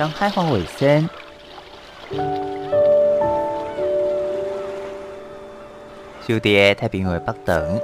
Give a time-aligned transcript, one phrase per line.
[0.00, 1.06] 当海防卫生。
[6.26, 7.80] 就伫太平洋北端，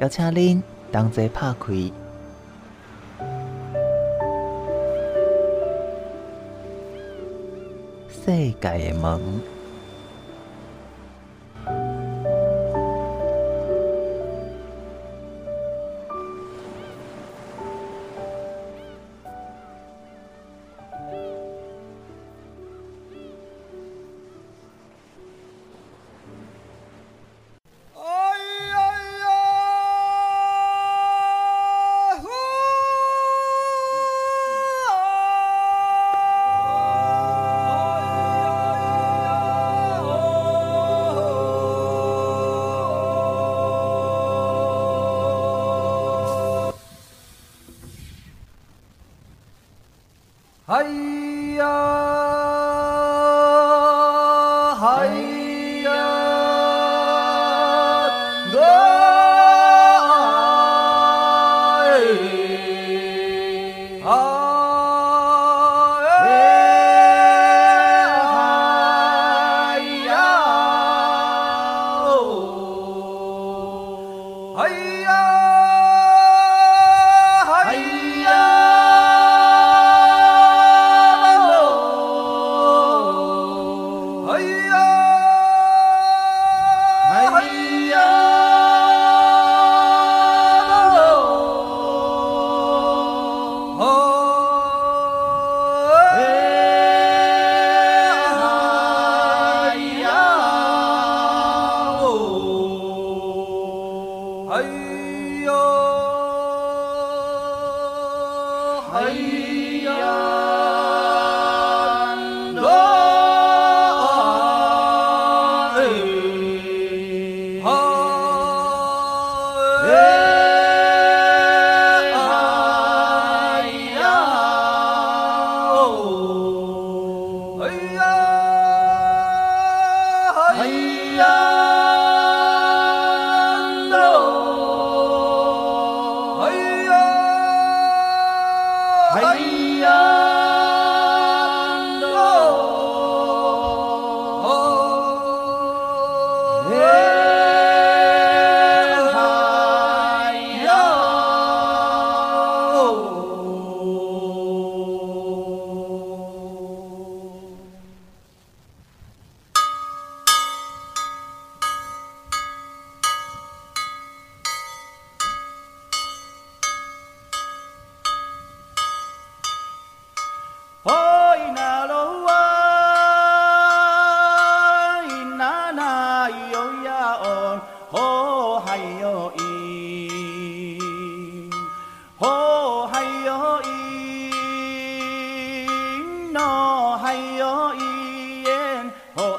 [0.00, 1.72] 邀请您同齐拍开
[8.08, 9.55] 世界的门。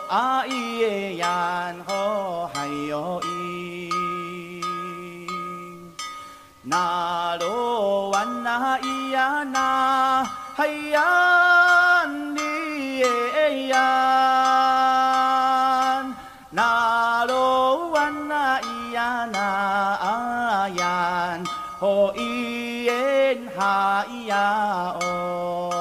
[0.09, 3.89] 阿耶呀，哦，还有伊，
[6.61, 8.79] 那罗湾那
[9.11, 10.23] 呀那，
[10.55, 12.41] 海岸的
[13.67, 13.75] 呀，
[16.51, 18.61] 那罗湾那
[18.93, 20.83] 呀那，阿耶，
[21.79, 22.85] 哦伊
[24.27, 25.76] 呀哦。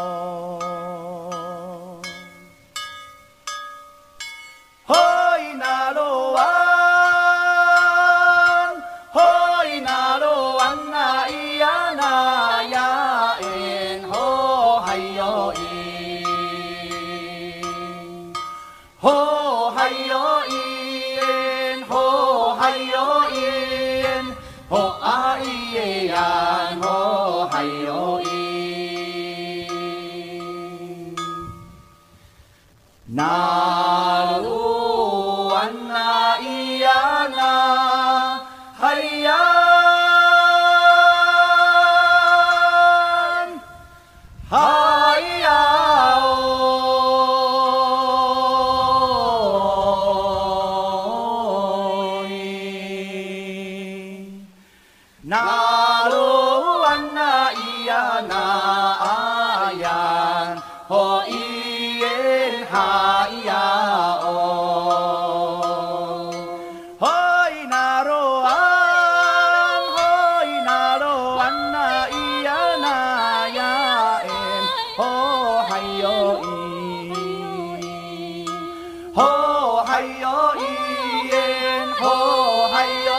[79.16, 83.15] 哦，嗨哟，依耶，哦，嗨哟。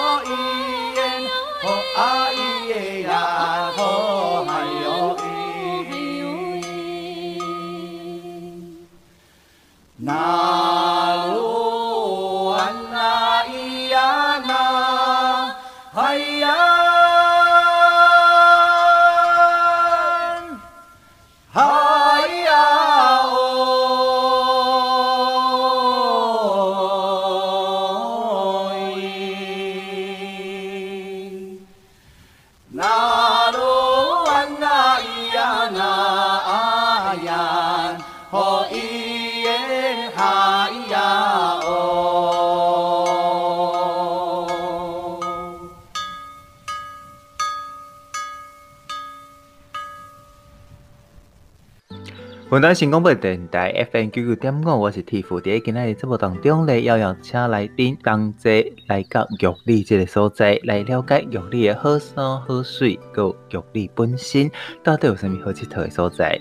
[52.58, 55.28] 云端新广播电台 FM 九九点五，我是 Tiff。
[55.40, 64.50] 伫今仔日节目当中咧，要邀请来宾同齐来到玉里这个所在，来了解玉里的好山好水，佮玉里本身
[64.84, 66.36] 到底有啥物好佚佗的所在。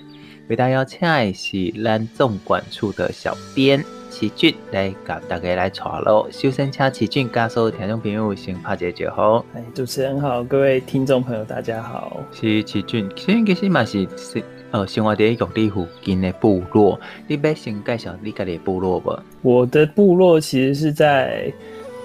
[0.49, 6.27] 为大家邀请的是咱总管处的小编齐俊来甲大家来带路。
[6.31, 9.45] 首先，请齐俊加所有听众朋友先拍一个招呼。
[9.55, 12.23] 哎，主持人好，各位听众朋友大家好。
[12.31, 14.43] 是齐俊，其实其实嘛是是。
[14.77, 19.23] 呃，生活在玉里附近的部落，你要先介绍你家的部落吧。
[19.41, 21.51] 我的部落其实是在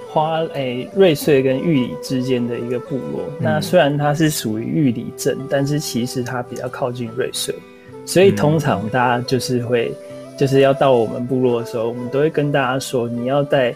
[0.09, 3.25] 花诶、欸、瑞穗跟玉里之间的一个部落。
[3.29, 7.55] 嗯、那虽然它是属于玉里镇，但是其实它比较靠近瑞穗，
[8.07, 9.93] 所以通常大家就是会，
[10.39, 13.75] 就是要到我们部落的时候，我们都会跟大家说，你要在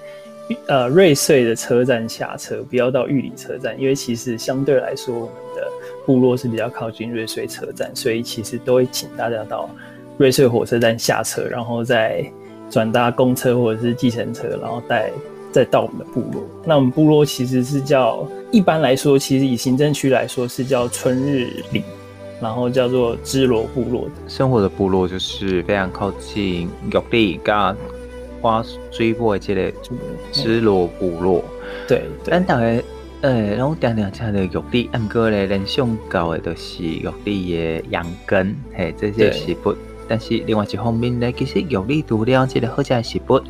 [0.69, 5.66] 呃瑞穗的车站下车，不要到玉里车站，因为其实相对来说，我们的
[6.07, 9.69] 部落是比较靠近瑞穗车站，所以其实都会请大家到
[10.17, 12.25] 瑞穗火车站下车，然后再
[12.71, 15.13] 转搭公车或者是计程车，然后再
[15.51, 16.43] 再到我们的部落。
[16.65, 21.83] 那我们部落其实是叫，一般来说，其实以行政区来说是叫春日里，
[22.41, 24.13] 然后叫做支罗部落的。
[24.29, 27.77] 生活的部落就是非常靠近玉里跟
[28.41, 29.73] 花水尾这个
[30.31, 31.45] 支罗部落。
[31.89, 32.81] 对，但大概。
[33.27, 39.75] 诶，然后常常听到玉里，毋过咧联想到的都是玉米的羊羹，嘿，这些食物。
[40.07, 43.43] 但是另外一方面咧，其实玉米除了这个好食的食物，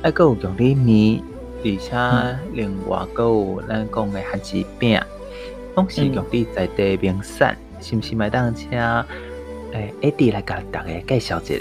[0.00, 1.22] 还佫有玉米面，
[1.64, 5.00] 而且另外佫有咱讲的番薯饼，
[5.74, 8.14] 拢是玉里在地名产，嗯、是不是？
[8.14, 11.54] 麦当请诶，Eddie 来甲大家介绍一下。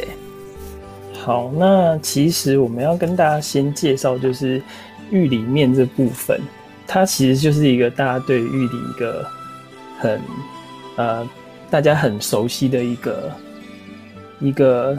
[1.25, 4.61] 好，那其实我们要跟大家先介绍，就是
[5.09, 6.39] 玉里面这部分。
[6.87, 9.25] 它其实就是一个大家对玉里一个
[9.99, 10.21] 很
[10.95, 11.27] 呃
[11.69, 13.31] 大家很熟悉的一个
[14.39, 14.97] 一个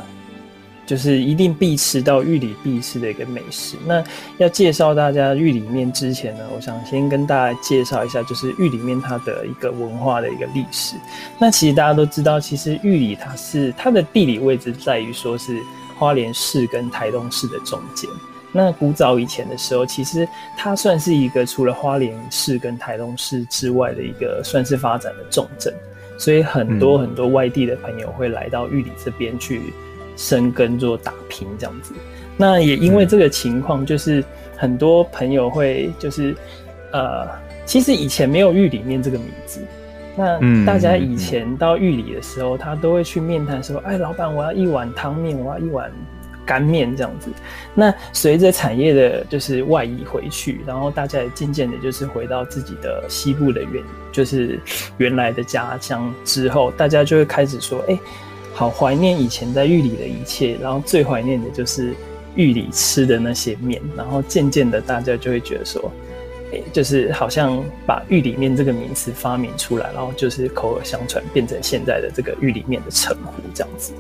[0.87, 3.77] 就是一定必吃到玉里必吃的一个美食。
[3.87, 4.05] 那
[4.37, 10.97] 要介绍大家玉里面之前呢，我想先跟大家介绍一下，就是玉里面它的一个文化的一个历史。
[11.39, 15.59] 那其实大家都知道，其实玉里它是它的地理位置在于说是
[15.97, 18.11] 花莲市跟台东市的中间。
[18.57, 25.75] 那古早以前的时候，其实它算是一个除了花莲市跟台东市之外的一个算是发展的重镇，
[26.17, 29.61] 所以很多很多外地的朋友会来到玉里这边去
[30.17, 31.93] 生根做打拼这样子。
[32.37, 34.23] 那也因为这个情况，就是
[34.57, 36.33] 很多朋友会就是
[36.93, 37.29] 呃，
[37.67, 39.61] 其实以前没有玉里面这个名字。
[40.17, 45.91] 那大家以前到玉里的时候，他都会去面谈说：“哎，老板，我要一碗汤面，我要一碗。”
[46.45, 47.31] 干面这样子，
[47.75, 53.83] 那随着产业的就是外移回去，然后大家也渐渐的，就是回到自己的西部的原，
[54.13, 54.61] 就是
[54.99, 57.99] 原来的家乡之后，大家就会开始说，哎、
[58.53, 61.95] 好怀念以前在玉里的一切，然后最怀念的就是
[62.35, 65.91] 玉里吃的那些面，然后渐渐的，大家就会觉得说，
[66.53, 73.93] 哎、就是好像把玉里面这个名词发明出来，然后就是口耳相传，变成现在的这个玉里面的称呼这样子。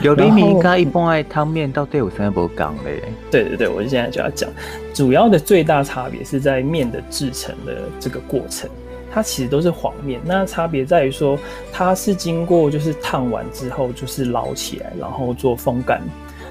[0.00, 3.02] 玉里面跟一般爱汤面到底有啥不讲嘞？
[3.30, 4.50] 对对对，我现在就要讲，
[4.92, 8.68] 主要的最大差别是在面的制成的这个过程，
[9.10, 10.20] 它其实都是黄面。
[10.24, 11.38] 那差别在于说，
[11.72, 16.02] 它是经过就是烫完之后就是捞起来，然后做风干，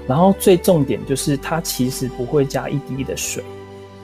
[0.08, 3.44] 然后最重点就是它其实不会加一滴的水。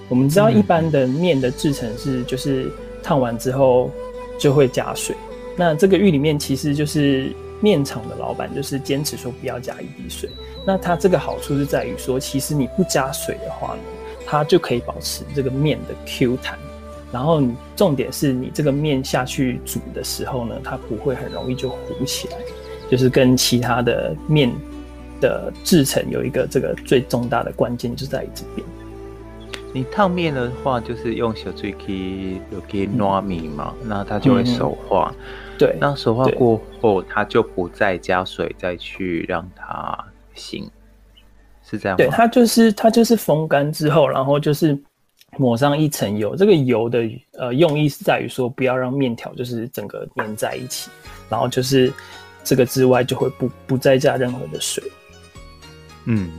[0.08, 2.70] 我们知道一般的面的制成是就是
[3.02, 3.90] 烫完之后
[4.38, 5.16] 就会加水，
[5.56, 7.32] 那这个玉里面其实就是。
[7.60, 10.28] 面厂的老板就是坚持说不要加一滴水，
[10.66, 13.82] 那它这个好处是在于说，其实你不加水的话呢，
[14.26, 16.58] 它就可以保持这个面的 Q 弹，
[17.12, 22.36] 然后你重点是你这个面下去煮的时候呢，它不会很容易就糊起来，
[22.90, 24.50] 就是跟其他的面
[25.20, 28.66] 的制成有一个这个最重大的关键就在于这边。
[29.72, 35.14] 你烫面的话，就是用小水去有给糯米嘛，那它就会手化。
[35.16, 35.24] 嗯、
[35.60, 39.96] 对，那熟化过后，它就不再加水再去让它
[40.34, 40.66] 醒，
[41.62, 42.02] 是这样吗？
[42.02, 44.76] 对，它就是它就是风干之后，然后就是
[45.36, 46.34] 抹上一层油。
[46.34, 50.90] 这个油的呃用意是在于说，不要让面条就是整个粘在一起，
[51.28, 51.92] 然后就是
[52.42, 54.82] 这个之外就会不不再加任何的水。
[56.06, 56.30] 嗯。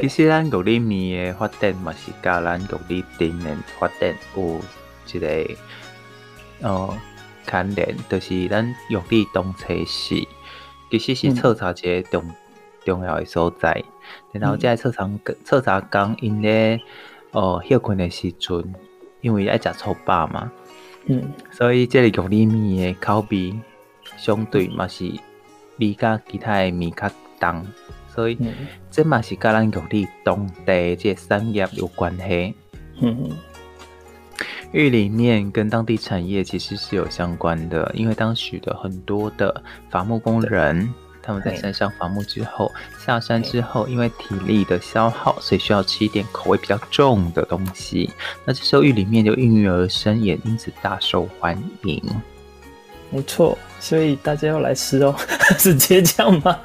[0.00, 4.60] 其实咱玉里面的发展嘛，是甲咱玉里丁的发展有
[5.12, 5.54] 一个
[6.62, 6.98] 呃
[7.46, 10.26] 牵连，就是咱玉里东菜市，
[10.90, 12.34] 其实是彻查一个重、嗯、
[12.84, 13.82] 重要的所在。
[14.32, 15.08] 然后在采茶
[15.44, 16.80] 采茶工因咧
[17.32, 18.74] 哦休困的时阵，
[19.20, 20.50] 因为爱食粗饱嘛，
[21.06, 23.54] 嗯，所以这个玉里面的口味
[24.16, 25.10] 相对嘛是
[25.78, 27.08] 比较其他的面较
[27.40, 27.66] 重。
[28.08, 28.52] 所以，嗯、
[28.92, 32.54] 这嘛是甲咱玉里当地这产业有关系。
[33.00, 33.28] 嗯，
[34.72, 48.10] 玉里面跟当地产业其实是有相关的，因为当时的很多的伐木工人，他们在山上伐木之后，下山之后，因为体力的消耗，所以需要吃一点口味比较重的东西。
[48.44, 52.02] 那这时候玉里面就应运而生，也因此大受欢迎。
[53.10, 55.14] 没错，所以大家要来吃哦，
[55.56, 56.58] 直接这样吗？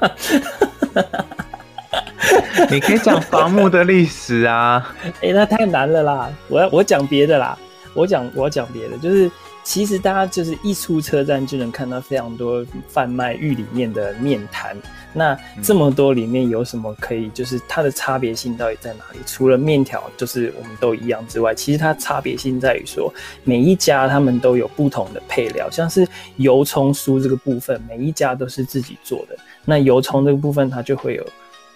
[2.70, 4.94] 你可以讲伐木的历史啊！
[5.04, 6.30] 哎、欸，那太难了啦！
[6.48, 7.58] 我要我讲别的啦，
[7.94, 9.30] 我讲我讲别的，就是
[9.64, 14.76] 其实大家就是一出车站就能看到非常多贩卖玉里面的面摊。
[15.12, 17.28] 那这么多里面有什么可以？
[17.30, 19.18] 就是它的差别性到底在哪里？
[19.26, 23.12] 除了面条就是我们都一样之外，其实它差别性在于说，
[23.42, 29.36] 每一家他们都有不同的配料，像是油葱酥这个部分，每一家都是自己做的。
[29.64, 31.26] 那油葱这个部分，它就会有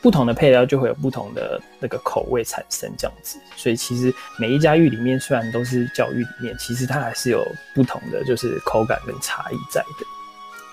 [0.05, 3.39] 不同的配料，就会有不同的那个口味产生这样子。
[3.57, 7.43] 所以其实每一家玉里面虽然都是叫玉里面，其实它还是有
[7.75, 10.07] 不同的就是口感跟差异在的。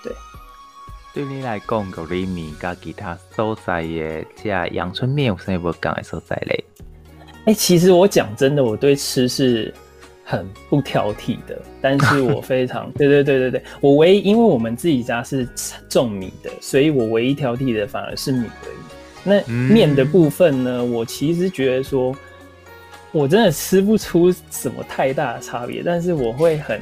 [0.04, 0.12] 对，
[1.14, 6.64] 对你来讲，玉里面跟其他所在的这阳春面有什么不同的所在嘞？
[7.46, 9.72] 哎、欸，其实我讲真的，我对吃是。
[10.24, 15.46] 很不挑剔的，但是我非常 对对对对对，我唯一因为我们自己家是
[15.90, 18.76] 种米的，所以我唯一挑剔的反而是米而已。
[19.24, 22.14] 那面的部分呢，我其实觉得说，
[23.10, 26.80] 我真的吃不出什么太大的差别，但是我会很，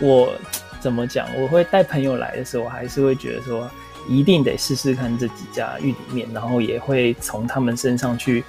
[0.00, 0.32] 我
[0.80, 1.28] 怎么讲？
[1.40, 3.70] 我会带朋友来的时候，我还是会觉得说，
[4.08, 8.42] 一定得试试看这几家玉里面，然后也会从他们身上去，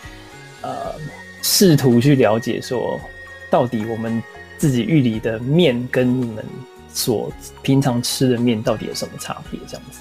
[0.62, 0.96] 呃，
[1.42, 3.00] 试图去了解说。
[3.52, 4.20] 到底我们
[4.58, 6.44] 自己玉里的面跟你们
[6.92, 9.60] 所平常吃的面到底有什么差别？
[9.68, 10.00] 这样子，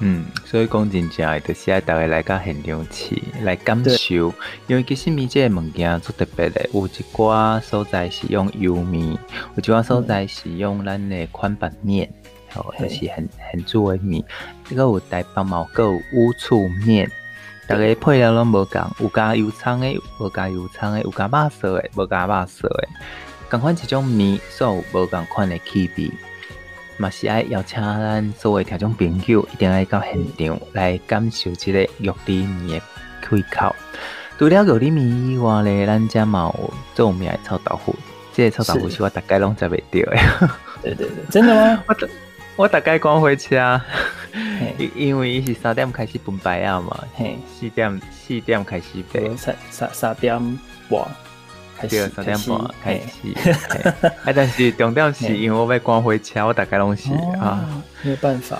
[0.00, 4.32] 嗯，所以讲真正的是爱逐个来个现场吃，来感受，
[4.66, 9.18] 因为其实米这个物件足特别的，有一寡所在是用油面，有
[9.56, 12.10] 一寡所在是用咱的宽板面，
[12.54, 14.24] 吼、嗯，就是很很做的面，
[14.68, 17.10] 这个有带白毛有乌醋面。
[17.68, 22.88] 逐个配料拢无共，有加油葱的，无加油葱的，有加肉色的，无加肉色的。
[23.48, 26.10] 共款一种面，所有无共款的区别。
[27.00, 32.82] 嘛是爱邀请咱所有听众朋友，一定爱到现场来感受这个玉里面的
[33.22, 33.74] 开口。
[34.38, 37.96] 除了玉里面以外咧，咱家嘛有著名的臭豆腐。
[38.34, 40.50] 这个臭豆腐是我大概拢食袂到的。
[40.82, 41.82] 对对对，真的吗？
[41.88, 41.96] 我
[42.64, 43.82] 我大概赶回去啊。
[44.76, 50.38] 因 因为伊是三点开始分牌啊嘛，嘿，四点四点开始分，三三三点
[50.90, 51.00] 半
[51.80, 53.08] 开始，三点半开始。
[54.24, 58.58] 哎，但是重点是因为我要赶火车，我大概拢是啊，没有办法。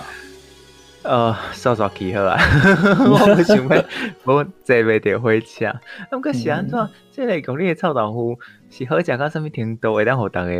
[1.02, 2.38] 呃，刷刷气好啊，
[3.08, 3.84] 我不想要，
[4.24, 5.80] 我坐袂着回家。
[6.10, 6.88] 那么是安怎？
[7.10, 8.38] 即个讲你的臭豆腐
[8.70, 9.94] 是好食到什么程度？
[9.94, 10.50] 会当互大家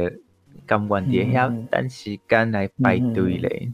[0.67, 3.71] 甘愿伫遐等时间来排队咧？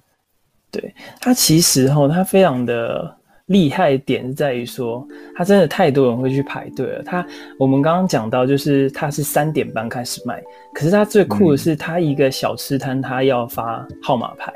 [0.73, 3.16] 对，它其实吼，它非常的
[3.47, 7.03] 厉害的点在于说，它真的太多人会去排队了。
[7.05, 7.25] 它
[7.59, 10.43] 我们刚刚讲到，就是它是三点半开始卖，
[10.75, 14.53] 可是它最酷的是，它一个小吃摊，它要发号码牌。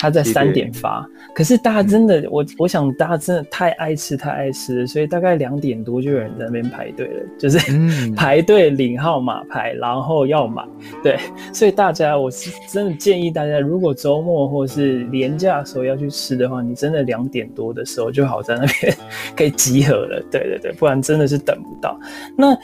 [0.00, 7.58] 他在三点发，可是大家真的，我我想大家真的太爱吃，太爱吃了，所以大概两点多就有人在那边排队了，就是
[8.16, 10.64] 排队领号码牌，然后要买。
[11.02, 11.18] 对，
[11.52, 18.96] 所以大家，我是真的建议大家，如果周末或是连假的时候要去吃的话，你真的两点多的时候就好在那边
[19.36, 20.22] 可以集合了。
[20.30, 22.00] 对对对，不然真的是等不到。
[22.38, 22.56] 那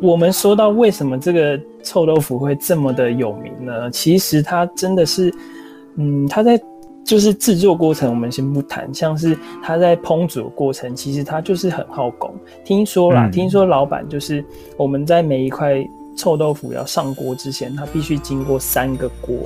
[0.00, 3.90] 我们说到为什么这个臭豆腐会这么的有名呢？
[3.90, 5.34] 其实它真的是，
[5.96, 6.60] 嗯，它在
[7.04, 12.34] 就是制作过程，我们先不谈，像是它在烹煮的过程，其实它就是很耗工。
[12.64, 14.42] 听说啦，嗯、听说老板就是
[14.76, 19.36] 我们在每一块臭豆腐要上锅之前，它必须经过三个锅，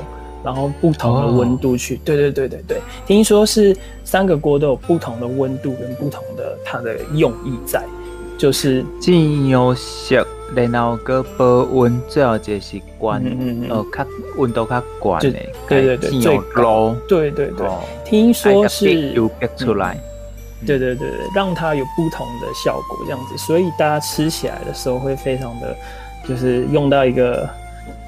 [0.44, 1.96] 然后不同的温度去。
[1.96, 7.84] 哦、对对对对对，听说是三个锅都有不同的温度跟不同的它的用意在，
[8.38, 10.24] 就是进油色。
[10.54, 13.22] 然后个保温，最后就是关，
[13.68, 15.30] 呃，较温度较高的，
[15.68, 17.66] 对对对，最高，对对对。
[18.04, 19.96] 听说是有逼出来，
[20.66, 25.76] 对对对对，让它有不同的效果，这样子，所以大家吃起来的时候会非常的，
[26.26, 27.48] 就是用到一个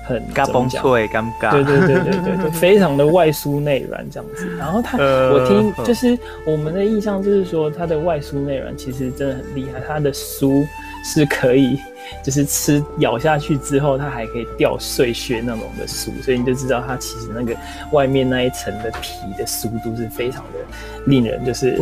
[0.06, 4.56] 很嘎嘣脆尴尬，对对对对对对，非常的外酥内软这样子。
[4.56, 10.66] 然后它，我听就是我们的印象就是说，它的外酥内软其实真的很厉害，它的酥
[11.04, 11.78] 是可以。
[12.22, 17.56] 就是吃咬下去之后，它还可以掉碎屑那种的酥，所以你就知道它其实那个
[17.92, 20.58] 外面那一层的皮的酥度是非常的
[21.06, 21.80] 令人就是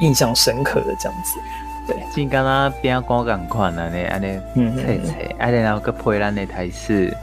[0.00, 1.38] 印象深刻的这样子。
[1.86, 7.14] 对，就跟那边光感款啊，你安尼切切，安尼然后个配咱的台式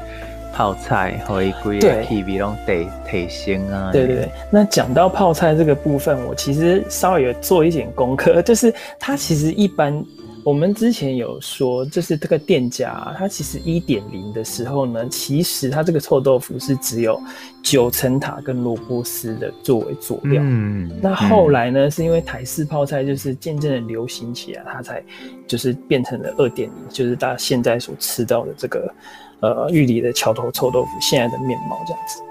[0.53, 3.91] 泡菜，和一堆皮皮拢得提升啊。
[3.91, 10.03] 对对对，那讲到泡菜这个部分，我其实稍微有做一点功课， 就是它其实一般。
[10.43, 17.21] 我们之前有说，就是这个店家啊，它其实一点零的时候呢，其实它这个臭豆腐是只有
[17.62, 20.41] 九层塔跟萝卜丝的作为佐料。
[20.43, 25.03] 嗯，那后来呢，是因为台式泡菜就是渐渐的流行起来，它才
[25.45, 28.93] 就是变成了二点零，就是大家现在所吃到的这个
[29.41, 32.24] 呃玉里的桥头臭豆腐现在的面貌这样子。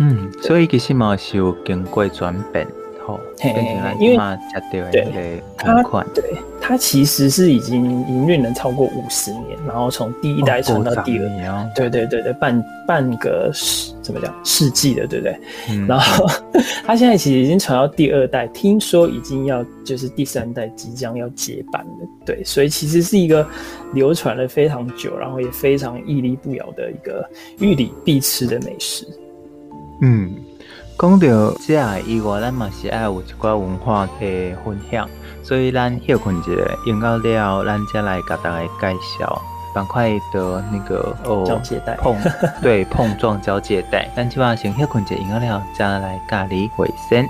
[0.00, 2.66] 嗯，所以其实嘛是有经过转变。
[3.38, 3.52] 嘿，
[4.00, 4.16] 因为
[4.90, 5.82] 对它，
[6.14, 6.24] 对
[6.60, 11.28] 它其实是已经营运了超过五十年，然后从第一代传到第二
[11.74, 15.38] 对对对对，半半个世怎么讲世纪的，对不对？
[15.70, 16.26] 嗯、然后
[16.86, 23.46] 它现在其实已经传到第二代，听说已经要就是第三代即将要接班了，对，所以其实是一个
[23.92, 27.28] 流传了非常久，然后也非常屹立不摇的一个
[27.58, 29.06] 玉里必吃的美食，
[30.00, 30.34] 嗯。
[30.96, 31.26] 讲到
[31.66, 35.08] 这以外，咱嘛是爱有一寡文化的分享，
[35.42, 36.52] 所以咱休困一下，
[36.86, 39.42] 用到了，咱再来甲大家介绍
[39.74, 42.16] 板块的那个哦，交界带碰
[42.62, 47.28] 对碰撞交界带，咱即晚先休困一下，用到了再来咖喱回升。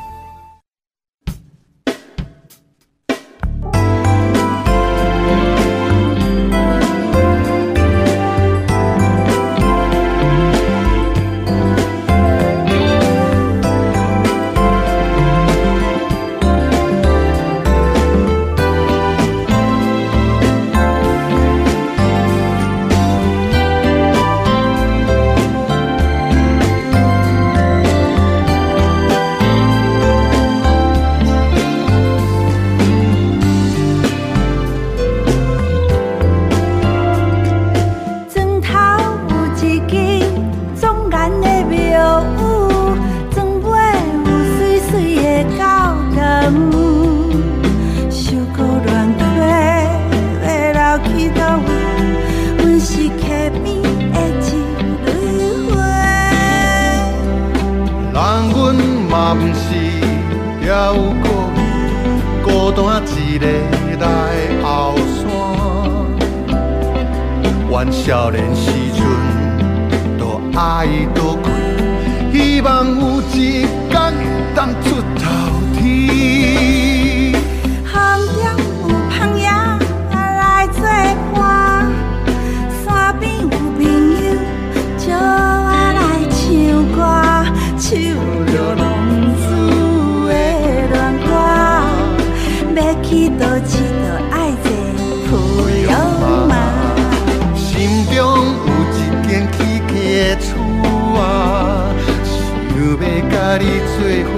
[103.56, 103.96] 你做
[104.30, 104.32] 伙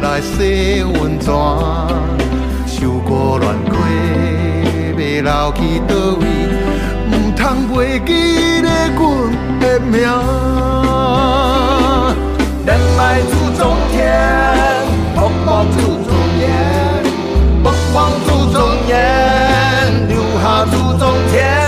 [0.00, 1.26] 来洗温泉，
[2.66, 3.74] 受过乱过，
[4.96, 6.24] 袂老去倒位，
[7.10, 9.00] 唔通袂记得阮
[9.58, 10.00] 的名。
[12.64, 13.98] 人脉住中天，
[15.16, 16.42] 风光住中烟，
[17.64, 18.96] 风光住中烟，
[20.08, 21.02] 留下住中
[21.32, 21.59] 天。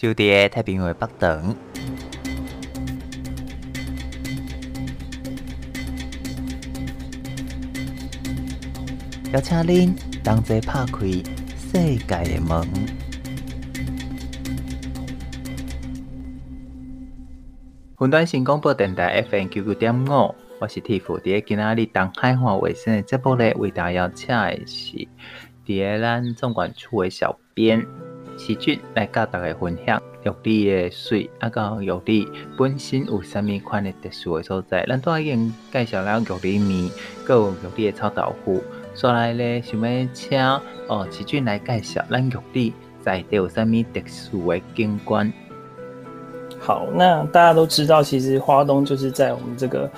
[0.00, 1.54] 守伫太平洋北端，
[9.30, 11.06] 邀请您同齐拍开
[11.54, 12.66] 世界的门。
[18.00, 20.34] 云端新广播电台 FM 九九点五。
[20.58, 25.06] 我是蒂芙，伫个今仔日东海岸卫生的节目咧，为大家邀请的是
[25.66, 27.84] 伫个咱总管处的小编
[28.40, 32.26] 齐俊来教大家分享玉里的水，啊，到玉里
[32.56, 34.82] 本身有啥物款的特殊的所在。
[34.88, 36.90] 咱都已经介绍了玉里面，
[37.22, 40.40] 搁有玉里的臭豆腐，所来咧想要请
[40.88, 42.72] 哦齐俊来介绍咱玉里
[43.02, 45.30] 在地有啥物特殊的景观。
[46.58, 49.88] 好，那大家都知道，其实花东就是在我们这个。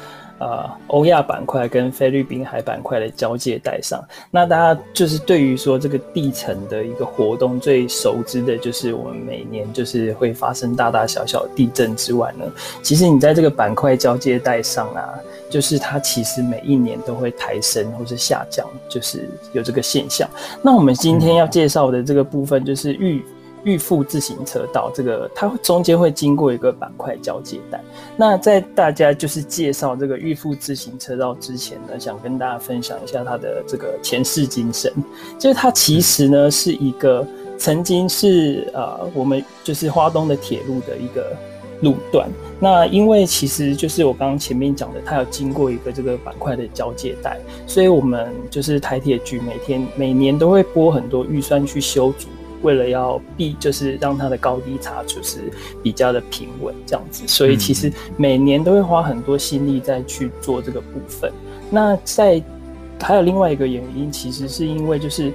[0.43, 12.45] 呃，欧亚板块跟菲律宾海板块的交界带上，那大家就是对于说这个地层的一个活动最熟知的，就是我们每年就是会发生大大小小地震之外呢，
[12.83, 15.15] 其实你在这个板块交界带上啊，
[15.49, 20.29] 就是它其实每一年都会抬升或是下降，就是有这个现象。
[20.61, 23.25] 那我们今天要介绍的这个部分就是玉。
[23.65, 27.81] 玉富自行车道，这个它中间会经过一个板块交界带。
[28.17, 34.93] 那在大家就是介绍这个预付自行车道之前呢，想跟大家分享一下它的这个前世今生。
[35.39, 41.37] 就是它其实呢是一个曾经是呃我们就是花东的铁路的一个
[41.83, 42.29] 路段。
[42.59, 52.29] 那因为其实就是我刚刚前面讲的，它有经过一个这个板块的交界带，所以我们就是台铁局每天每年都会拨很多预算去修筑。
[52.63, 61.31] 为了要避，就是让它的高低差就是比较的平稳这样子，所以其实每年都会花很多心力在去做这个部分。
[61.71, 62.43] 那在
[63.01, 65.33] 还有另外一个原因，其实是因为就是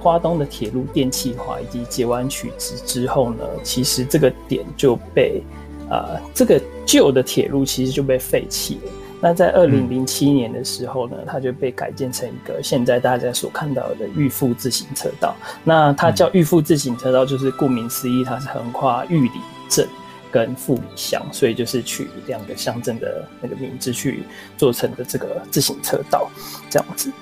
[0.00, 5.42] 花东的铁路电气化以及截弯取直之后呢，其实这个点就被
[5.90, 8.92] 啊、呃、这个旧的铁路其实就被废弃了。
[9.20, 15.36] 那在二零零七年的时候呢，它就被改建成一个现在大家所看到的玉富自行车道。
[15.62, 19.30] 那它叫玉富自行车道，就是顾名思义，它是横跨玉里
[19.68, 19.86] 镇，
[20.32, 24.22] 跟富里乡，所以就是取两个乡镇的那个名字去
[24.56, 26.30] 做成的这个自行车道，
[26.70, 27.12] 这样子。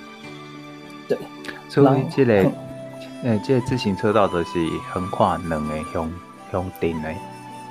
[1.07, 1.17] 对，
[1.67, 2.51] 所以这个，呃、
[3.23, 4.51] 嗯，这个自行车道都是
[4.91, 6.09] 横跨两个乡
[6.51, 7.09] 乡镇的。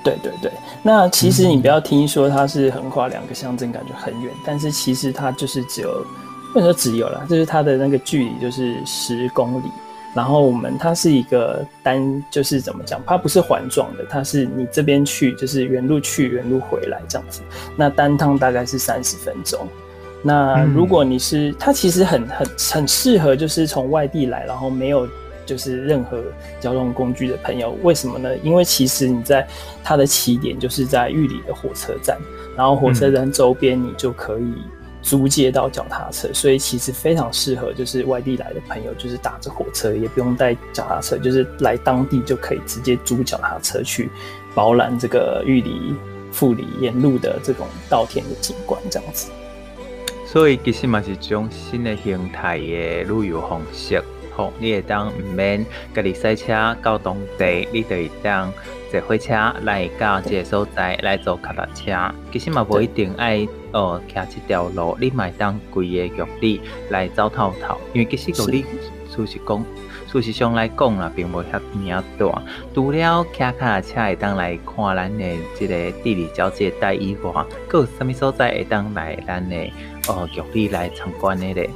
[0.05, 0.51] 对对对，
[0.83, 6.05] 那其实你不要听说它是横跨两个乡镇，感觉很远，但是其实它就是只有，
[6.53, 9.67] 不能说只有啦，就是它的那个距离就是十公里。
[10.15, 17.43] 然后我们它是一个单，就是怎么讲，它不是环状的，它是你这边去就是原路去原路回来这样子。
[17.77, 19.69] 那单趟大概是三十分钟。
[20.23, 25.07] 那如果你是，它其实很很很适合就是从外地来，然后没有。
[25.49, 26.23] 就是任何
[26.61, 28.37] 交通工具的朋友，为什么呢？
[28.43, 29.49] 因为其实你在
[29.83, 32.19] 它的起点就是在玉里的火车站，
[32.55, 34.53] 然后火车站周边你就可以
[35.01, 44.11] 租借到脚踏车，所以其实非常适合就是外地来的朋友，就是打着火车也不用带脚踏车，就是来当地就可以直接租脚踏车去
[44.55, 45.95] 饱览这个玉里、
[46.31, 49.31] 富里沿路的这种稻田的景观，这样子。
[50.27, 54.03] 所以其实嘛是一种新的形态的旅游方式。
[54.59, 58.53] 你会当毋免家己驶车到当地，你就会当
[58.91, 62.15] 坐火车来到这个所在来做脚踏车。
[62.33, 67.79] 其实嘛不一定爱哦，骑这条路，你会当规个玉里来走透透。
[67.93, 68.65] 因为其实玉里
[69.11, 69.65] 事实讲，
[70.11, 71.61] 事实上来讲啦，并无遐
[71.93, 72.43] 尔大。
[72.75, 75.25] 除了骑脚踏车会当来看咱的
[75.55, 79.57] 即个地理交界带以外，搁有啥物所在会当来咱的
[80.07, 81.69] 哦玉里来参观的咧？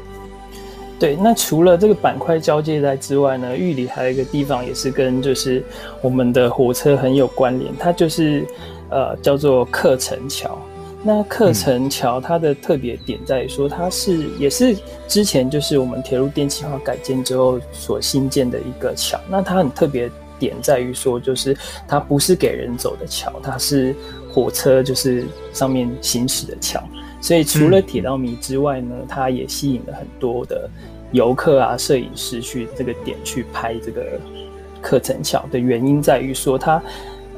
[1.03, 5.61] 对，那除了这个板块交界带之外呢，玉里还有一个地方也是跟就是
[6.01, 8.47] 我们的火车很有关联，它就是
[8.89, 10.57] 呃叫做客城桥。
[11.03, 14.77] 那客城桥它的特别点在于说，它是也是
[15.09, 19.19] 之前就是我们铁路电气化改建之后所新建的一个桥。
[19.29, 21.57] 那它很特别点在于说，就是
[21.89, 23.93] 它不是给人走的桥，它是
[24.33, 26.81] 火车就是上面行驶的桥。
[27.21, 30.69] 所以除了铁道迷之外呢，它也吸引了很多的
[31.13, 34.19] 游客啊、摄影师去这个点去拍这个
[34.81, 36.83] 课程桥的原因在于说它，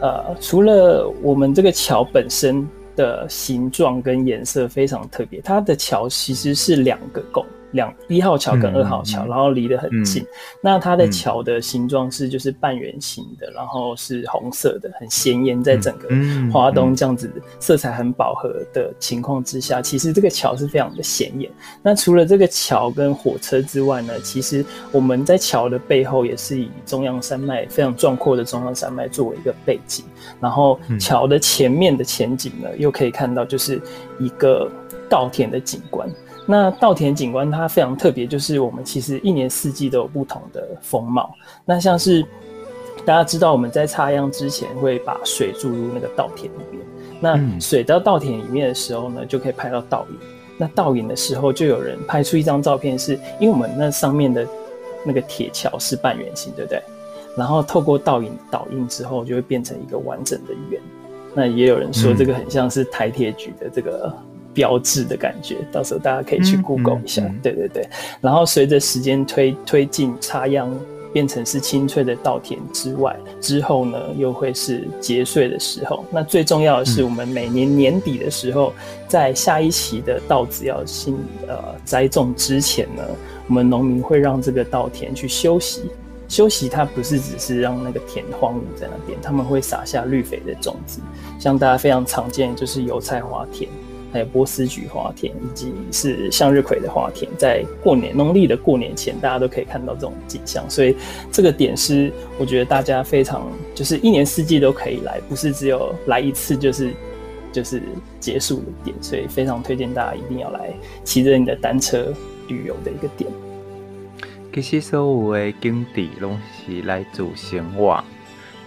[0.00, 7.44] 它呃除了我们这个桥本身的形状跟颜色非常特别，它的桥其实是两个拱。
[7.74, 10.22] 两一号桥跟二号桥，嗯、然后离得很近。
[10.22, 10.26] 嗯、
[10.62, 15.62] 那它的桥的形状是就是半圆形的，嗯、然后是红色的，很鲜艳。
[15.62, 16.08] 在整个
[16.52, 21.50] 华东这样子色彩很饱和的情况之下，其实这个桥是非常的显眼。
[21.82, 30.04] 那除了这个桥跟火车之外呢，其实我们在桥的背后也是以中央山脉非常壮阔的中央山脉作为一个背景，
[30.40, 33.80] 然后桥的前面的前景呢，又可以看到就是
[34.20, 34.70] 一个
[35.08, 36.08] 稻田的景观。
[36.46, 41.34] 那稻田景观它非常特别，就是我们其实一年四季都有不同的风貌。
[41.64, 42.22] 那像是
[43.04, 46.84] 大家知道，我们在插秧之前会把水注入那个稻田里面。
[47.18, 50.16] 那水到稻田里面的时候呢，就可以拍到倒影。
[50.58, 54.46] 那倒影的时候，就有人拍出一张照片是，是因为我们那上面的
[55.02, 56.82] 那个铁桥是半圆形，对不对？
[57.38, 60.78] 然后透过倒影倒映之后，就会变成一个完整的圆。
[61.32, 64.14] 那也有人说，这个很像是台铁局的这个。
[64.54, 67.22] 标志的感觉，到时候大家可以去 Google 一下。
[67.22, 67.88] 嗯嗯嗯、对对对，
[68.20, 70.72] 然后随着时间推推进，插秧
[71.12, 76.04] 变成是清脆的稻田之外，之后呢又会是节穗的时候。
[76.10, 78.72] 那最重要的是，我们每年年底的时候，
[79.06, 83.02] 在下一期的稻子要新呃栽种之前呢，
[83.48, 85.82] 我们农民会让这个稻田去休息。
[86.26, 90.98] 休息它不是只是让那个田荒芜在那边，他们会撒下绿肥的种子，
[91.38, 93.68] 像大家非常常见的就是油菜花田。
[94.14, 100.64] 还有波斯菊花田，以及是向日葵的花田，在过年农历的过年前，大家都可以看到这种景象。
[100.70, 100.96] 所以
[101.32, 106.92] 这个点是我觉得大家非常就是一年四季都可以来，不是只有来一次就是
[107.50, 107.82] 就是
[108.20, 108.96] 结束的点。
[109.00, 110.72] 所以非常推荐大家一定要来
[111.02, 112.14] 骑着你的单车
[112.46, 113.28] 旅游的一个点。
[114.52, 118.04] 其实所有的景点拢是来自生活。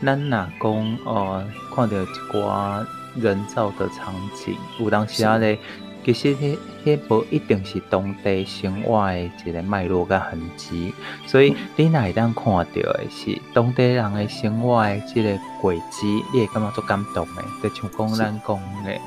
[0.04, 0.30] 咱若
[0.62, 1.42] 讲哦，
[1.74, 2.86] 看到一寡。
[3.20, 5.58] 人造的场景，有当时啊咧，
[6.06, 10.94] 其实迄迄无一定是当地生活的一个脉络甲痕迹，
[11.26, 17.44] 所以你若会当看到的是当地人的生活的即个轨迹，你会感觉足感动的。
[17.62, 19.02] 就像讲咱讲的，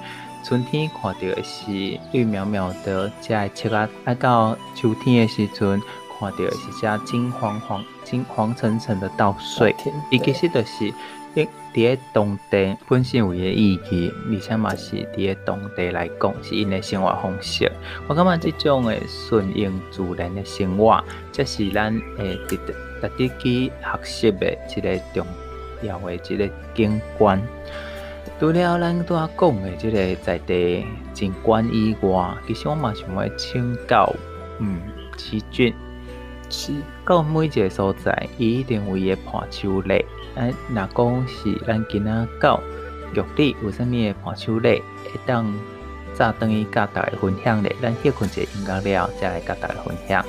[0.45, 1.71] 春天看到的是
[2.13, 5.81] 绿苗苗的遮个树啊，啊到秋天的时阵
[6.19, 9.75] 看到的是遮金黄黄、金黄橙橙的稻穗，
[10.11, 10.93] 伊其实就是。
[11.35, 17.71] 伫个当地本身有伊个意义，而且嘛是伫个当地来讲是因个生活方式。
[18.09, 25.27] 我感觉这种诶顺应自然的生活，这是咱诶值得值得去学习的一个重
[25.83, 27.41] 要的一个景观。
[28.39, 34.13] 除了咱拄啊讲的这个在地景观以外，其实我嘛想要请教，
[34.59, 34.81] 嗯，
[35.17, 35.73] 奇骏
[36.49, 36.73] 是
[37.07, 40.05] 到每一个所在，伊一定有伊的伴手礼。
[40.37, 42.61] 哎，若讲是咱今仔到
[43.15, 45.53] 玉里有啥物的伴手礼，会当
[46.15, 47.75] 早等于甲大家分享咧。
[47.83, 50.25] 咱歇困一下音乐了，再来甲大家分享。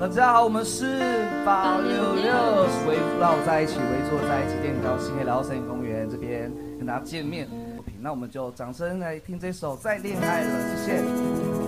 [0.00, 0.98] 大家好，我们是
[1.46, 2.32] 八六六，
[2.86, 7.48] 围绕在一起，围坐在一起，电影到新的森林公园这边跟大家见面。
[8.00, 10.50] 那我们就掌声来听这首《再恋爱了》，
[10.84, 11.63] 谢谢。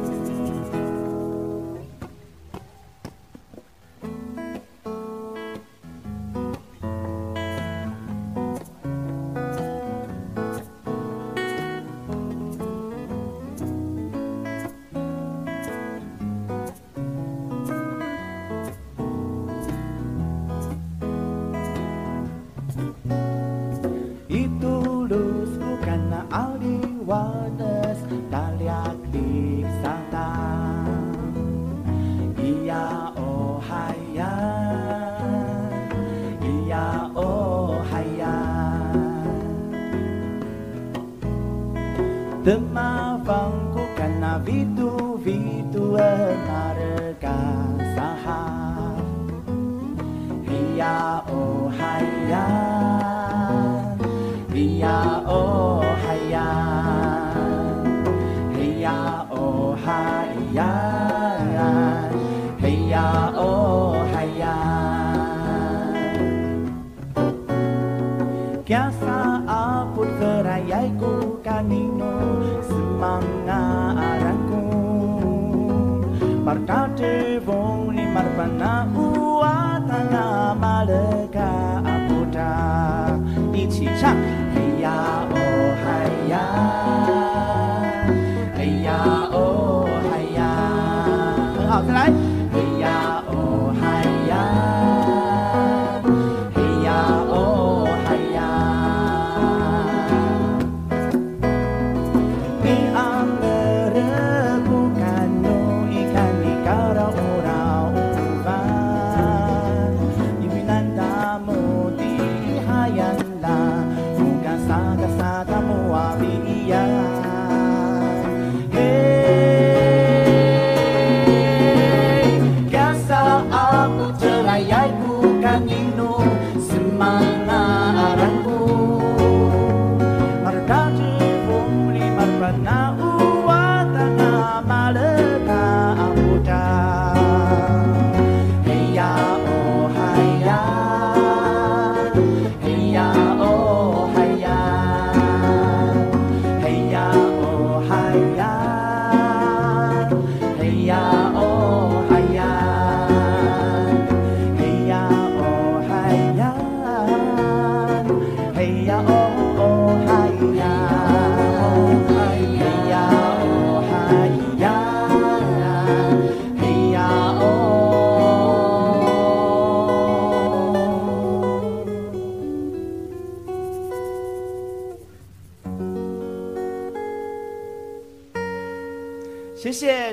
[78.58, 80.92] 那呜哇啦啦巴啦
[81.32, 81.40] 嘎
[81.84, 83.18] 阿布达
[83.52, 84.14] 一起唱
[84.54, 84.92] 咿呀
[85.30, 85.34] 哦
[85.82, 86.85] 嗨呀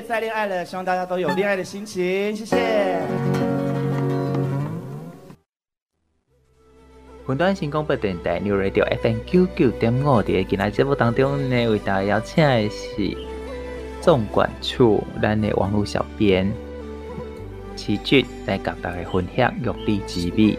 [0.06, 3.00] 再恋爱了，希望大家都有恋爱的心情，谢谢。
[7.26, 13.16] 云端新广播电台 New Radio FM 九九点五的今仔节目当中呢，为大家邀请的是
[14.02, 16.52] 纵管处咱的网络小编
[17.74, 20.58] 奇骏来跟大家分享玉里之美。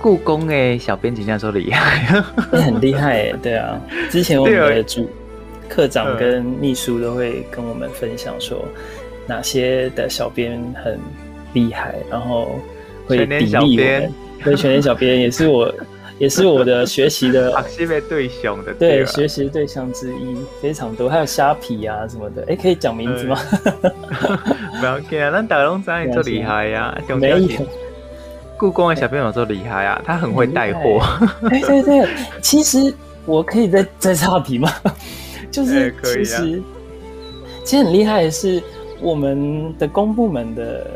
[0.00, 5.10] 故宫的小编真正说厉害，很厉害诶，对啊，之前我们的主。
[5.68, 8.64] 课长跟秘书都会跟我们分享说，
[9.26, 10.98] 哪些的小编很
[11.52, 12.58] 厉害，然后
[13.06, 14.12] 会砥砺我们。
[14.44, 15.72] 对，全年小编也是我，
[16.18, 22.44] 也是我的学习的 学习的对象的，对，学习对象之一非常多，还有虾皮啊什么的。
[22.48, 23.40] 哎，可以讲名字吗？
[24.80, 27.38] 不要紧啊，咱大龙仔做厉害呀， 没有。
[28.56, 31.00] 故宫的小编有做厉害啊，他很会带货。
[31.48, 32.08] 对对对，
[32.40, 32.94] 其实
[33.26, 34.70] 我可以再再插题吗？
[35.54, 36.64] 就是其实，欸啊、
[37.64, 38.60] 其实很厉害的是，
[39.00, 40.90] 我们的公部门的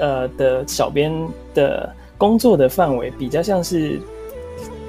[0.00, 1.12] 呃的小编
[1.54, 4.00] 的工作的范围比较像是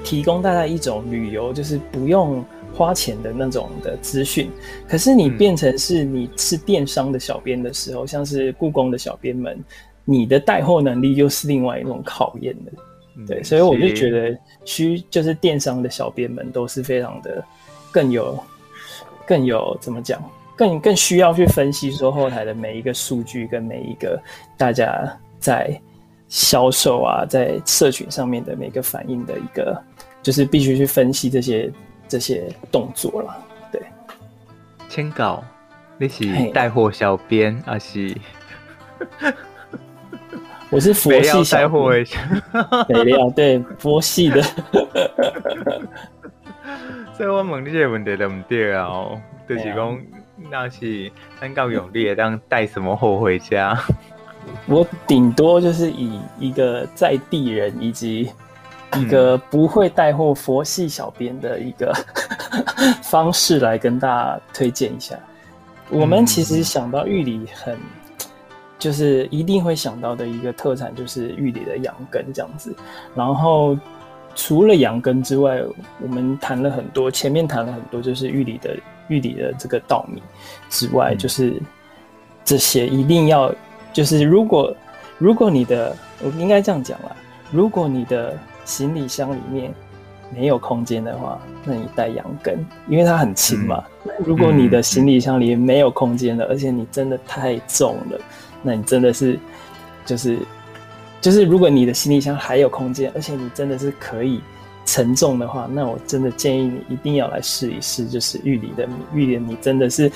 [0.02, 2.44] 提供大家一种旅游，就是不用
[2.74, 4.50] 花钱的那种的资讯。
[4.88, 9.56] 可是你变成是你是电商的小编的时候，嗯、像是故宫的小编们，
[10.04, 12.72] 你的带货能力又是另外一种考验的。
[13.26, 17.42] 对，所以我就觉得需就是电商的小编们都是非常的
[17.90, 18.38] 更有
[19.26, 20.22] 更有怎么讲，
[20.56, 24.20] 更更需要去分析说后台的每一个数据跟每一个
[24.56, 25.04] 大家
[25.38, 25.78] 在
[26.28, 29.80] 销售啊，在社群上面的每个反应的一个，
[30.22, 31.72] 就是必须去分析这些
[32.08, 33.36] 这些动作了。
[33.70, 33.82] 对，
[34.88, 35.42] 签稿
[35.98, 38.16] 你是带货小编还是？
[40.68, 42.04] 我是佛系小编，
[42.88, 44.42] 没料 对佛系的，
[47.16, 49.08] 所以我问你这个问题都不对啊？
[49.48, 49.98] 就是讲，
[50.50, 51.10] 那是
[51.40, 53.78] 咱够用力的，当带什么货回家？
[54.66, 58.30] 我顶多就是以一个在地人以及
[58.96, 61.92] 一个不会带货佛系小编的一个
[63.02, 65.16] 方式来跟大家推荐一下。
[65.88, 67.78] 我们其实想到玉里很。
[68.78, 72.76] 就是一定会想到的一个特产，就是玉里的羊羹这样子。
[73.14, 73.76] 然后
[74.36, 75.60] 除了羊根之外，
[76.00, 78.76] 我们谈了很多，前面谈了很多，就是玉里的
[79.08, 80.22] 玉里的这个稻米
[80.68, 81.60] 之外，就是
[82.44, 83.52] 这些一定要，
[83.92, 84.76] 就是如果
[85.18, 87.16] 如果你的，我应该这样讲啦，
[87.50, 89.74] 如果你的行李箱里面
[90.34, 92.54] 没有空间的话，那你带羊羹，
[92.88, 93.82] 因为它很轻嘛。
[94.04, 98.20] 嗯、如果你的行李箱里面没有空间了，而且你真的太重了。
[98.62, 99.38] 那你真的是，
[100.04, 100.38] 就是，
[101.20, 104.40] 就是，如果你的行李箱还有空间，而且你真的是可以
[104.84, 110.10] 承重的话，那我真的建议你一定要来试一试，就是玉里的米，玉里的米真的是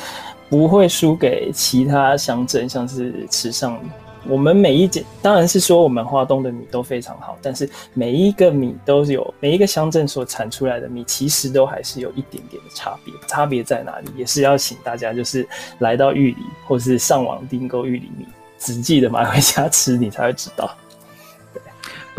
[0.48, 3.80] 不会输给其他乡镇，像是池上。
[4.28, 13.14] 我们每一间当然是说我们花东的米都非常好，但是每一个米都有每一个乡镇所产出来的米，其实都还是有一点点的差别。
[13.26, 14.11] 差别在哪里？
[14.14, 15.48] 也是要请大家就是
[15.78, 18.26] 来到玉里，或是上网订购玉里米，
[18.59, 20.70] 仔细的买回家吃，你才会知道。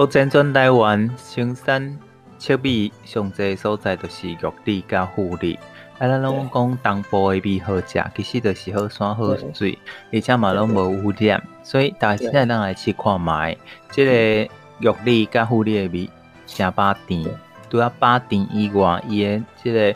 [0.02, 2.00] 对，目前全台湾生产
[2.40, 5.60] 赤米上济所在就是玉里甲富里。
[6.00, 9.78] 啊，咱拢讲东部的米好食，其实就是好山好水，
[10.12, 13.56] 而且嘛拢无污染，所以大家现在咱来试看卖，
[13.92, 14.12] 即个
[14.80, 16.10] 玉里甲富里的米
[16.48, 17.24] 正饱甜，
[17.70, 19.94] 除了饱甜以外，伊的即个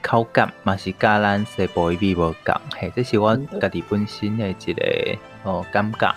[0.00, 6.14] 口感嘛是甲咱西部的米无共，嘿，这是我家己本身的一个哦感觉。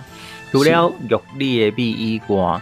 [0.51, 2.61] 除了玉里的米以外，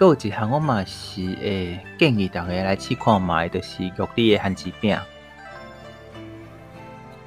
[0.00, 4.98] 阁有一项我嘛是诶建议大家来试看卖，就是玉里的番薯饼。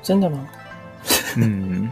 [0.01, 0.47] 真的吗？
[1.38, 1.88] 嗯，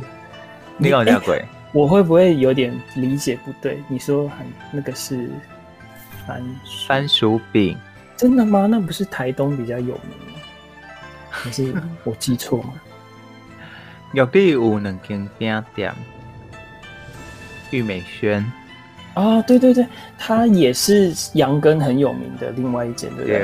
[0.78, 1.46] 你搞啥鬼？
[1.72, 3.80] 我会不会有点理解不对？
[3.88, 4.38] 你说很
[4.72, 5.30] 那个是
[6.26, 6.44] 番
[6.88, 7.78] 番薯饼，
[8.18, 8.66] 真的吗？
[8.66, 10.40] 那不是台东比较有名吗？
[11.30, 11.72] 还是
[12.04, 12.74] 我记错吗？
[14.14, 15.94] 玉里有两间饼店，
[17.70, 18.44] 玉美轩
[19.14, 19.86] 啊，对对对，
[20.18, 23.40] 它也是羊羹很有名的另外一间，对不对？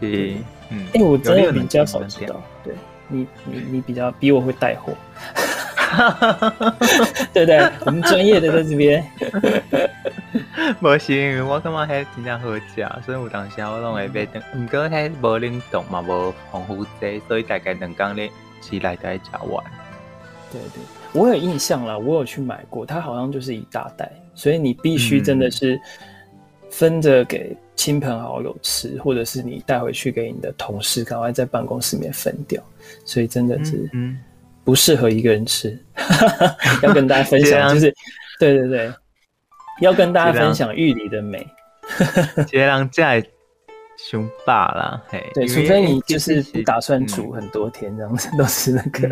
[0.00, 0.34] 对，是，
[0.70, 2.74] 嗯，哎、欸，我真的比较少知道，对。
[3.08, 4.94] 你你你比较比我会带货，
[7.30, 7.70] 对不对？
[7.84, 9.04] 我们专业的在这边。
[10.80, 14.24] 不行，我感觉还真正好食，所以有当时我拢会买。
[14.24, 18.30] 不过还无冷冻嘛，无防腐剂，所以大概两公里
[18.62, 19.62] 起来才吃完。
[20.50, 20.80] 对对，
[21.12, 25.80] 我有印象啦，我有去买过，它好像就是一大袋，所以你必须真的是
[26.70, 32.62] 分着给亲朋好友吃，或者是你带回去给你的同事，赶快在办公室里面分掉。
[33.04, 34.18] 所以真的是，嗯，
[34.64, 36.50] 不适合一个人吃，嗯、
[36.82, 37.94] 要跟大家分享， 就是，
[38.38, 38.92] 对对对，
[39.80, 41.46] 要跟大家分享玉里的美。
[42.46, 43.24] 杰郎在
[43.98, 49.08] 雄霸啦，嘿，对，除非你就是不打算煮很多天，这样子、嗯、都是那个。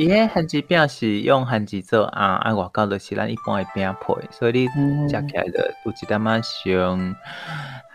[0.00, 4.66] 伊个番薯饼是用番薯做啊，啊外口就是咱一般的饼皮，所以你
[5.06, 7.14] 吃起来的有一点仔像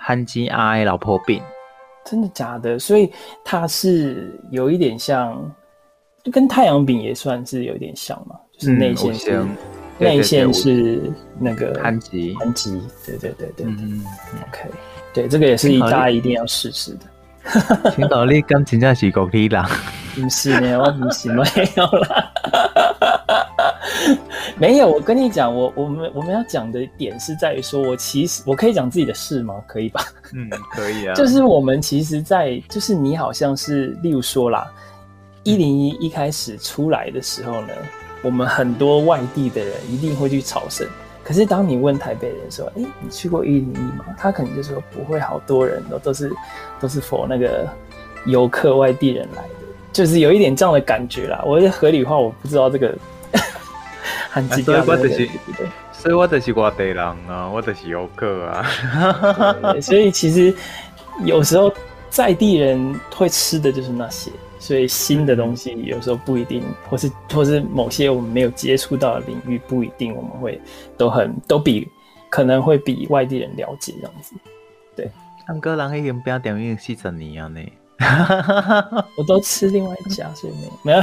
[0.08, 1.42] 番薯啊的老婆饼。
[2.06, 2.78] 真的假的？
[2.78, 3.12] 所以
[3.44, 5.52] 它是有一点像，
[6.24, 9.44] 就跟太阳饼也算是有点像嘛，就是内馅是
[9.98, 13.66] 内馅是那个番薯，番薯，对对对对对。
[13.66, 14.06] 嗯
[14.48, 14.70] ，OK，
[15.12, 17.08] 对，这个也是大家一定要试试的。
[17.96, 19.70] 听到你刚真正是国语啦？
[20.16, 21.44] 不是呢，我不是没
[21.76, 22.32] 有啦。
[24.58, 29.56] 没有，我跟你讲，我我们我们要讲的点是在于说，我其实我可以讲自己的事吗？
[29.68, 30.02] 可以吧？
[30.34, 31.14] 嗯，可以啊。
[31.16, 34.66] 就是我们其实在，在就是你好像是，例如说啦，
[35.44, 37.74] 一零一一开始出来的时候呢，
[38.22, 40.88] 我们很多外地的人一定会去朝圣。
[41.26, 44.06] 可是当你问台北人说，哎、欸，你去过一零一吗？
[44.16, 46.32] 他可能就说不会，好多人都都是
[46.80, 47.68] 都是 for 那个
[48.26, 51.42] 游客外地人来的，就是有一点这样的感觉啦。
[51.44, 52.96] 我是合理化，我不知道这个。
[54.30, 55.30] 很、啊、所以我就是，
[55.94, 58.66] 所以我就是外地人啊，我就是游客啊。
[59.82, 60.54] 所以其实
[61.24, 61.74] 有时候
[62.10, 64.30] 在地人会吃的就是那些，
[64.66, 70.60] 所以新的东西有时候不一定，或是或是某些我们没有接触到的领域，不一定我们会
[70.98, 71.88] 都很都比
[72.32, 74.34] 可能会比外地人了解这样子。
[74.96, 75.12] 对，
[75.46, 77.62] 唱歌人已经变点已经四十年了呢。
[79.16, 81.00] 我都吃另外一家，所以没有没有。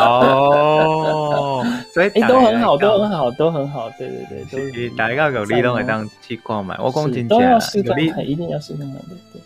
[0.00, 3.90] 哦，所以 哎、欸，都很好，都很好，都很好。
[3.98, 6.78] 对对对，是大家有你都会当去逛买。
[6.78, 7.58] 我讲真正，有
[7.96, 9.16] 你一定要试看看的。
[9.32, 9.42] 对，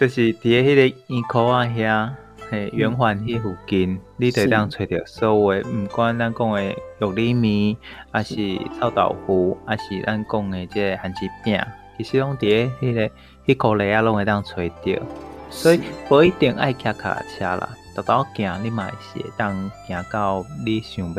[0.00, 2.10] 就是伫迄个医科啊遐，
[2.50, 6.64] 嘿，圆环迄附近，嗯、你就当找着所有，毋管咱讲的
[6.98, 7.76] 玉里面，
[8.10, 8.34] 还是
[8.76, 11.60] 臭豆腐，还是咱讲的这韩式饼，
[11.96, 13.10] 其实拢伫迄个
[13.46, 15.06] 迄个内啊，拢会当找到。
[15.48, 21.14] 所以不一定爱骑脚踏车啦，豆豆行你嘛是会当行到你想要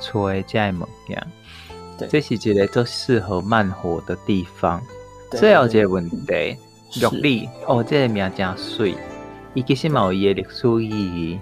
[0.00, 1.26] 找的这物件。
[1.98, 4.80] 对，这是一个最适合慢活的地方。
[5.32, 6.56] 最后一个问题，
[6.94, 8.94] 玉里哦，这个名真水，
[9.56, 11.40] 伊其实嘛有伊的历史意义，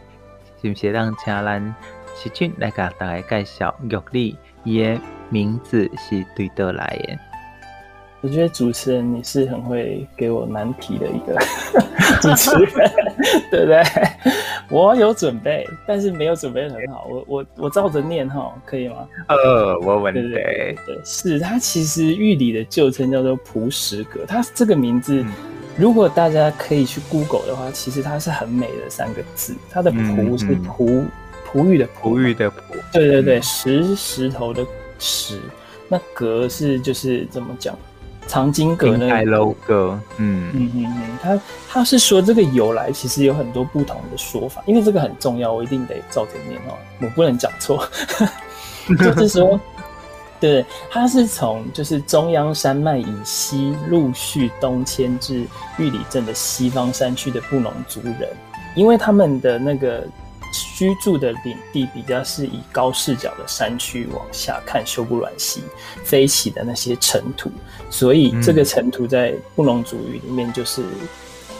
[0.62, 1.74] 是不是让请咱
[2.14, 4.96] 时俊来甲大家介绍玉里伊的
[5.30, 7.18] 名字是对倒来的？
[8.20, 11.36] 我觉得主持人你是很会给我难题的一个
[12.22, 12.90] 主持人，
[13.50, 13.82] 对不对？
[14.70, 17.08] 我有准备，但是没有准备很好。
[17.10, 19.08] 我我我照着念哈，可以吗？
[19.26, 25.24] 呃，我问，对对对，对，是它其实玉里的旧称叫做璞石阁，它这个名字，
[25.76, 29.54] 如果大家可以去 Google 的话，其实它是很美的三个字。
[29.70, 31.04] 它的璞是璞
[31.52, 34.64] 璞玉的璞玉的璞，对对对，石石头的
[34.98, 35.40] 石，
[35.88, 37.76] 那格是就是怎么讲？
[38.26, 46.72] 藏经阁那个 logo，嗯嗯嗯嗯，他他是说这个由来其实有很多不同的说法，因为这个很重要，我一定得照着念哦，
[47.02, 47.86] 我不能讲错。
[48.98, 49.60] 就是说，
[50.44, 55.46] 对，他是从就是中央山脉以西陆续东迁至
[55.78, 58.28] 玉里镇的西方山区的布农族人，
[58.74, 60.06] 因为他们的那个。
[60.76, 65.60] 居住的领地比较是以高视角的山区往下看修布峦溪
[66.04, 67.50] 飞起的那些尘土，
[67.90, 71.08] 所以这个尘土在布农族语里面就是、嗯、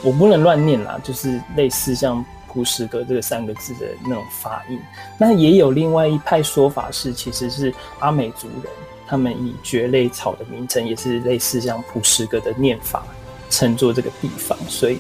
[0.04, 2.24] 我不能乱念啦，就是类似像
[2.54, 4.80] 普石阁这三个字的那种发音。
[5.18, 8.72] 那也有另外一派说法是，其实是阿美族人，
[9.06, 13.04] 他们以蕨类草的名称也是类似像普石阁的念法，
[13.50, 14.98] 称作这个地方，所以。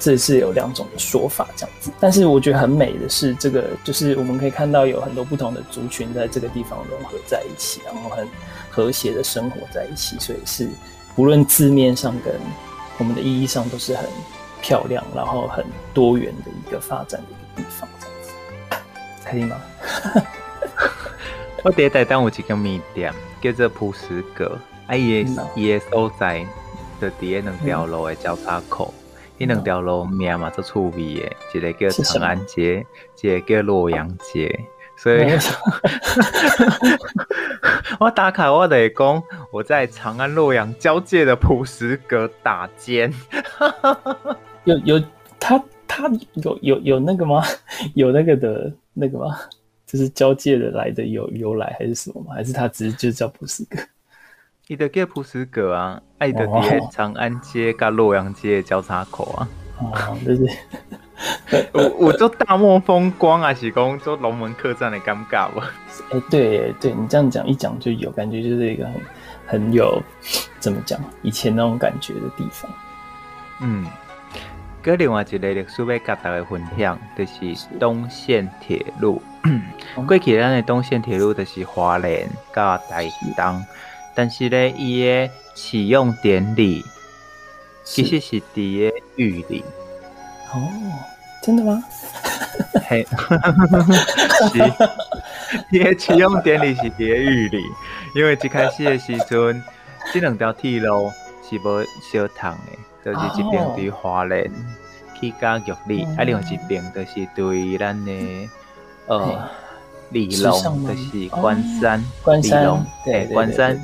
[0.00, 1.90] 这是有两种的说法，这样子。
[1.98, 8.24] 但是我觉得很美的是，这个就是我们可以看到有很多不同的族群在这个地方融合在一起，然后很
[8.70, 10.16] 和谐的生活在一起。
[10.20, 10.70] 所以是
[11.16, 12.32] 不论字面上跟
[12.96, 14.04] 我们的意义上都是很
[14.60, 18.32] 漂亮，然后很多元的一个发展的一个地方，这样子。
[19.24, 19.56] 可以吗？
[21.64, 26.46] 我第一代当有一个面店叫做璞石阁，啊，伊个伊个所在
[27.00, 28.94] 就伫个两条路的交叉口。
[29.40, 31.14] 那两条路名嘛做趣味
[31.52, 32.84] 的，一个叫长安街，
[33.22, 35.24] 一个叫洛阳街，所以
[38.00, 43.14] 我打卡我得讲，我在长安洛阳交界的璞石阁打尖。
[44.76, 45.04] 有有
[45.40, 47.42] 他他有有有那个吗？
[47.94, 49.38] 有那个的那个吗？
[49.86, 52.34] 就是交界的来的由由来还是什么吗？
[52.34, 53.78] 还是他只是就叫普斯格？
[54.66, 59.48] 伊就叫璞石阁啊，爱的伫长安街跟洛阳街的交叉口啊。
[59.78, 60.46] 哦，就是。
[61.72, 65.58] 我我做大漠风光啊，喜公做龙门客栈的尴尬不？
[66.14, 68.94] 哎， 对对，你这样讲一讲就有感觉，就是一个很
[69.46, 70.00] 很有
[70.60, 72.70] 怎么讲以前那种感觉的地方。
[73.60, 73.84] 嗯，
[74.88, 79.20] 搁另外一个历史要甲大家分享，就是东线铁路。
[80.06, 83.62] 过去咱的东线铁路就是华联甲台东。
[84.14, 86.82] 但是呢，伊个启用典礼
[87.84, 89.62] 其实是伫个玉里。
[90.54, 90.70] 哦，
[91.42, 91.84] 真的吗？
[92.88, 93.06] 嘿，
[94.50, 94.72] 是，
[95.70, 97.62] 伊个启用典礼是伫个玉里，
[98.14, 99.62] 因为一开始的时阵，
[100.14, 101.12] 这两条铁路
[101.46, 104.50] 是无相通的，就是一边对华人
[105.18, 108.12] 去到玉里，啊，另外一边就是对咱的
[109.06, 109.48] 呃
[110.10, 112.04] 李龙，就是关山，
[112.42, 113.78] 李龙，对，关山。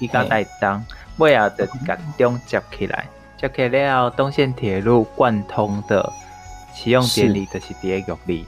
[0.00, 0.80] 伊甲带当，
[1.16, 3.04] 尾后就甲中接起来，
[3.36, 6.12] 接起来了后，东线铁路贯通的
[6.72, 8.46] 启用典礼就是伫个玉里。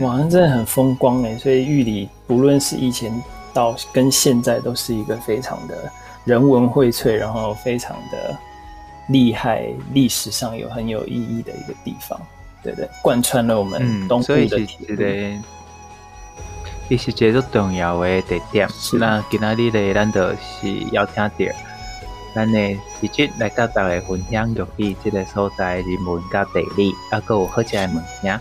[0.00, 1.38] 哇，那真的很风光诶！
[1.38, 3.10] 所以玉里不论是以前
[3.54, 5.90] 到跟现在，都是一个非常的
[6.24, 8.36] 人文荟萃，然后非常的
[9.08, 12.20] 厉害，历史上有很有意义的一个地方，
[12.62, 12.88] 对不对？
[13.02, 15.02] 贯穿了我们东部的铁路。
[15.04, 15.42] 嗯，
[16.88, 18.68] 伊是一个最重要的地点。
[18.68, 21.30] 是那今仔日咧，咱就是邀请到
[22.34, 28.40] 咱的直接来甲大家分享玉里这个所在人文甲地理，啊，阁有好食的物件。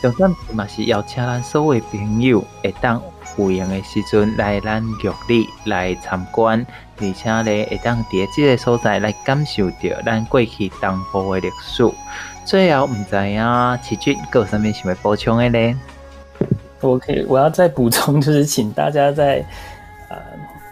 [0.00, 3.00] 重点嘛是邀请咱所有朋友会当
[3.36, 6.66] 有闲的时阵来咱玉里来参观，
[6.98, 11.88] 而且咧会当伫即个所在来感受着咱过去东部的历史。
[12.44, 15.76] 最后，毋知影奇骏阁有啥物想要补充的咧？
[16.80, 19.44] 我可以，我要再补充，就是请大家在
[20.08, 20.16] 呃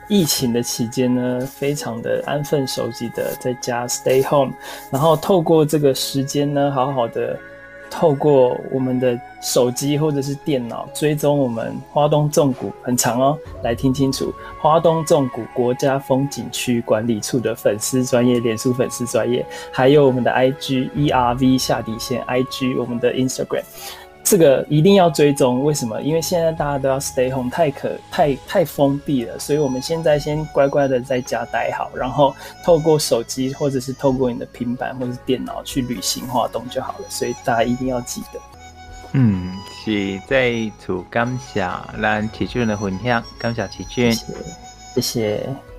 [0.09, 4.53] 疫情的期间呢，非常的安分守己的在家 stay home，
[4.91, 7.39] 然后透过这个时间呢，好好的
[7.91, 23.65] 透过我们的手机或者是电脑追踪我们花东纵谷很长哦，来听清楚，花东纵谷国家风景区管理处的粉丝专业脸书粉丝专业，还有我们的 IG ERV 下底线 IG 我们的 Instagram。
[24.23, 26.01] 这个一定要追踪，为什么？
[26.03, 32.33] 因为现在大家都要 stay home，太可太太封闭了，所以我们现在先乖乖的在家待好，然后
[32.65, 37.05] 透过手机或者是透过你的平板或者是电脑去旅行活动就好了。
[37.09, 38.41] 所以大家一定要记得。
[39.13, 39.53] 嗯，
[39.85, 41.67] 是再次感谢
[42.01, 44.13] 咱奇俊的分享，感谢奇骏，
[44.95, 45.70] 谢谢。